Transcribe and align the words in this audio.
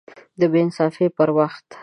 د 0.39 0.41
بې 0.51 0.59
انصافۍ 0.65 1.07
پر 1.17 1.29
وخت 1.37 1.67